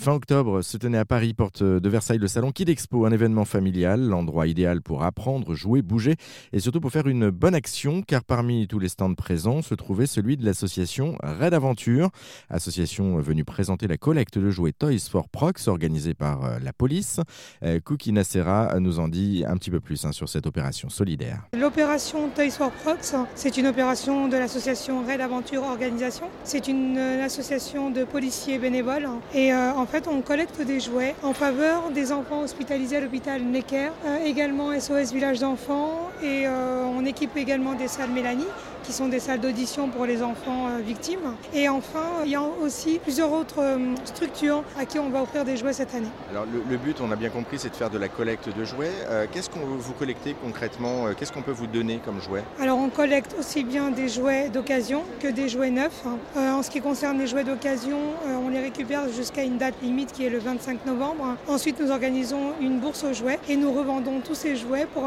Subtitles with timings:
[0.00, 3.44] Fin octobre se tenait à Paris, porte de Versailles, le salon Kid Expo, un événement
[3.44, 6.16] familial, l'endroit idéal pour apprendre, jouer, bouger
[6.54, 10.06] et surtout pour faire une bonne action, car parmi tous les stands présents se trouvait
[10.06, 12.08] celui de l'association Red Aventure,
[12.48, 17.20] association venue présenter la collecte de jouets Toys for Prox organisée par euh, la police.
[17.62, 21.42] Euh, Cookie Nacera nous en dit un petit peu plus hein, sur cette opération solidaire.
[21.52, 26.30] L'opération Toys for Prox, c'est une opération de l'association Red Aventure Organisation.
[26.42, 31.32] C'est une, euh, association de policiers bénévoles et en fait on collecte des jouets en
[31.32, 33.90] faveur des enfants hospitalisés à l'hôpital Necker,
[34.24, 38.46] également SOS Village d'enfants et on équipe également des salles Mélanie
[38.82, 41.34] qui sont des salles d'audition pour les enfants euh, victimes.
[41.54, 45.44] Et enfin, il y a aussi plusieurs autres euh, structures à qui on va offrir
[45.44, 46.08] des jouets cette année.
[46.30, 48.90] Alors le, but, on a bien compris, c'est de faire de la collecte de jouets.
[49.08, 52.44] Euh, qu'est-ce qu'on vous collectez concrètement Qu'est-ce qu'on peut vous donner comme jouets?
[52.60, 56.04] Alors on collecte aussi bien des jouets d'occasion que des jouets neufs.
[56.36, 60.24] en ce qui concerne les jouets d'occasion, on les récupère jusqu'à une date limite qui
[60.24, 61.36] est le 25 novembre.
[61.48, 65.04] Ensuite, nous organisons une bourse aux jouets et nous revendons tous ces jouets pour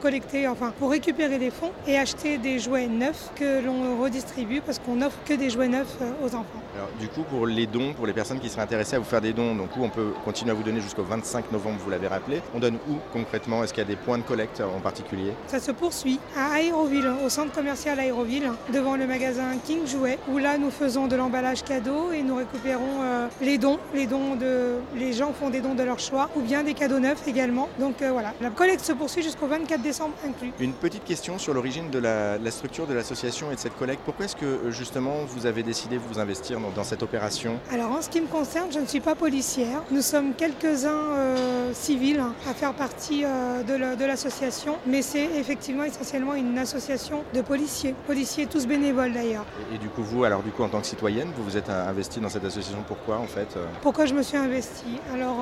[0.00, 4.78] collecter, enfin pour récupérer des fonds et acheter des jouets neufs que l'on redistribue parce
[4.78, 6.62] qu'on offre que des jouets neufs euh, aux enfants.
[6.74, 9.20] Alors, du coup, pour les dons, pour les personnes qui seraient intéressées à vous faire
[9.20, 12.06] des dons, donc où on peut continuer à vous donner jusqu'au 25 novembre, vous l'avez
[12.06, 13.62] rappelé, on donne où concrètement?
[13.62, 15.32] Est-ce qu'il y a des points de collecte en particulier?
[15.46, 20.38] Ça se poursuit à Aéroville, au centre commercial Aéroville, devant le magasin King Jouet, où
[20.38, 23.78] là nous faisons de l'emballage cadeau et nous récupérons euh, les dons.
[23.94, 27.00] Les dons de, les gens font des dons de leur choix ou bien des cadeaux
[27.00, 27.68] neufs également.
[27.78, 30.52] Donc euh, voilà, la collecte se poursuit jusqu'au 24 décembre inclus.
[30.60, 33.02] Une petite question sur l'origine de la, la structure de la
[33.50, 34.02] et de cette collecte.
[34.04, 37.58] Pourquoi est-ce que euh, justement vous avez décidé de vous investir dans, cette opération?
[37.72, 39.82] Alors en ce qui me concerne, je ne suis pas policière.
[39.90, 46.34] Nous sommes quelques-uns euh, civils à faire partie euh, de l'association, mais c'est effectivement essentiellement
[46.34, 49.44] une association de policiers, policiers tous bénévoles d'ailleurs.
[49.74, 52.20] Et, du coup vous, alors du coup en tant que citoyenne, vous vous êtes investie
[52.20, 52.84] dans cette association.
[52.86, 53.56] Pourquoi en fait
[54.06, 55.38] Je me suis investie Alors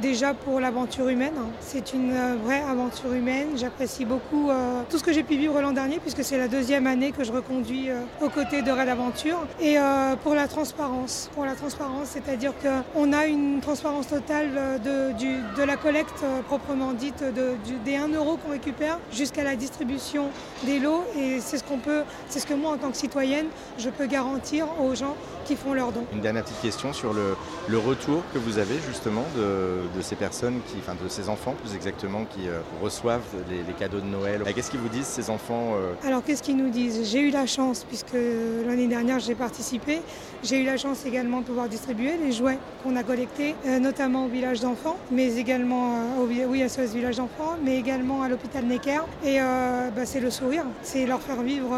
[0.00, 1.34] déjà pour l'aventure humaine.
[1.60, 2.12] C'est une
[2.44, 3.50] vraie aventure humaine.
[3.56, 4.50] J'apprécie beaucoup
[4.90, 7.32] tout ce que j'ai pu vivre l'an dernier puisque c'est la deuxième année que je
[7.32, 9.38] reconduis euh, aux côtés de Red Aventure.
[9.60, 15.12] Et euh, pour la transparence, pour la transparence, c'est-à-dire qu'on a une transparence totale euh,
[15.12, 20.30] de, la collecte proprement dite, de, des 1 euro qu'on récupère jusqu'à la distribution
[20.64, 21.04] des lots.
[21.18, 23.46] Et c'est ce qu'on peut, c'est ce que moi en tant que citoyenne,
[23.78, 26.04] je peux garantir aux gens qui font leurs dons.
[26.12, 27.36] Une dernière petite question sur le
[27.78, 32.24] retour que vous avez justement de, ces personnes, qui, enfin de ces enfants plus exactement,
[32.24, 32.48] qui
[32.82, 34.42] reçoivent les, cadeaux de Noël.
[34.54, 35.74] Qu'est-ce qu'ils vous disent ces enfants
[36.06, 37.10] Alors qu'est-ce qu'ils nous disent?
[37.10, 38.16] J'ai eu la chance, puisque
[38.66, 40.00] l'année dernière j'ai participé,
[40.42, 44.26] j'ai eu la chance également de pouvoir distribuer les jouets qu'on a collectés, euh, notamment
[44.26, 48.28] au village d'enfants, mais également euh, au, oui, à ce village d'enfants, mais également à
[48.28, 49.00] l'hôpital Necker.
[49.24, 51.76] Et euh, bah, c'est le sourire, c'est leur faire vivre,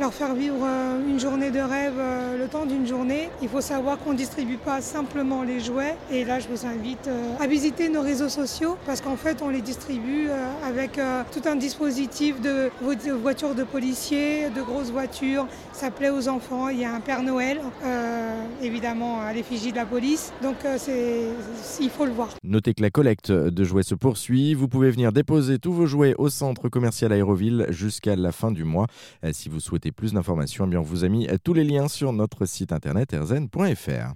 [0.00, 0.66] leur faire vivre
[1.08, 2.00] une journée de rêve,
[2.38, 3.30] le temps d'une journée.
[3.42, 5.96] Il faut savoir qu'on ne distribue pas simplement les jouets.
[6.10, 7.08] Et là, je vous invite
[7.40, 10.28] à visiter nos réseaux sociaux parce qu'en fait, on les distribue
[10.64, 11.00] avec
[11.32, 16.68] tout un dispositif de voitures de policiers, de grosses voitures, ça plaît aux enfants.
[16.68, 20.32] Il y a un Père Noël, euh, évidemment à l'effigie de la police.
[20.42, 21.34] Donc euh,
[21.80, 22.30] il faut le voir.
[22.42, 24.54] Notez que la collecte de jouets se poursuit.
[24.54, 28.64] Vous pouvez venir déposer tous vos jouets au centre commercial Aéroville jusqu'à la fin du
[28.64, 28.86] mois.
[29.24, 31.88] Euh, si vous souhaitez plus d'informations, eh bien on vous a mis tous les liens
[31.88, 34.14] sur notre site internet erzen.fr.